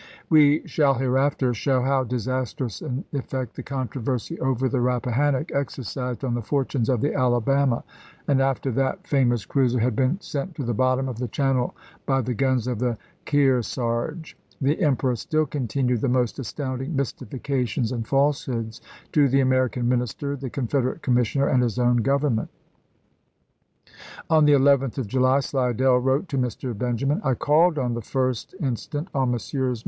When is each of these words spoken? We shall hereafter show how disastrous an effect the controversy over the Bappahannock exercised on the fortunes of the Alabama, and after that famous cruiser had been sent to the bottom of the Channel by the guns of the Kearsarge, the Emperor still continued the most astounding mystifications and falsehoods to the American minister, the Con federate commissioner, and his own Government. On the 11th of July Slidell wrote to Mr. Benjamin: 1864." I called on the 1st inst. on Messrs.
We 0.29 0.65
shall 0.67 0.95
hereafter 0.95 1.53
show 1.53 1.83
how 1.83 2.05
disastrous 2.05 2.81
an 2.81 3.05
effect 3.13 3.53
the 3.55 3.61
controversy 3.61 4.39
over 4.39 4.67
the 4.67 4.79
Bappahannock 4.79 5.51
exercised 5.53 6.23
on 6.23 6.33
the 6.33 6.41
fortunes 6.41 6.89
of 6.89 7.01
the 7.01 7.13
Alabama, 7.13 7.83
and 8.27 8.41
after 8.41 8.71
that 8.71 9.05
famous 9.05 9.45
cruiser 9.45 9.77
had 9.77 9.95
been 9.95 10.19
sent 10.19 10.55
to 10.55 10.63
the 10.63 10.73
bottom 10.73 11.07
of 11.07 11.19
the 11.19 11.27
Channel 11.27 11.75
by 12.07 12.21
the 12.21 12.33
guns 12.33 12.65
of 12.65 12.79
the 12.79 12.97
Kearsarge, 13.25 14.35
the 14.59 14.81
Emperor 14.81 15.15
still 15.15 15.45
continued 15.45 16.01
the 16.01 16.07
most 16.09 16.39
astounding 16.39 16.95
mystifications 16.95 17.91
and 17.91 18.07
falsehoods 18.07 18.81
to 19.11 19.27
the 19.29 19.41
American 19.41 19.87
minister, 19.87 20.35
the 20.35 20.49
Con 20.49 20.65
federate 20.65 21.03
commissioner, 21.03 21.47
and 21.47 21.61
his 21.61 21.77
own 21.77 21.97
Government. 21.97 22.49
On 24.31 24.45
the 24.45 24.53
11th 24.53 24.97
of 24.97 25.05
July 25.05 25.41
Slidell 25.41 25.99
wrote 25.99 26.27
to 26.29 26.39
Mr. 26.39 26.75
Benjamin: 26.75 27.19
1864." 27.21 27.29
I 27.31 27.33
called 27.35 27.77
on 27.77 27.93
the 27.93 28.01
1st 28.01 28.55
inst. 28.55 28.95
on 29.13 29.29
Messrs. 29.29 29.79